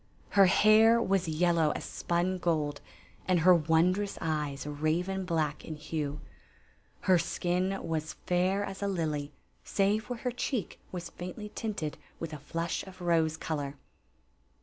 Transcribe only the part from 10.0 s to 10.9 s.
where her cheek